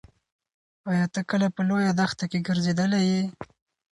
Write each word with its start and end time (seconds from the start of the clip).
ایا 0.91 1.05
ته 1.13 1.21
کله 1.29 1.47
په 1.55 1.61
یوه 1.61 1.67
لویه 1.69 1.91
دښته 1.99 2.25
کې 2.31 2.45
ګرځېدلی 2.47 3.01
یې؟ 3.11 3.21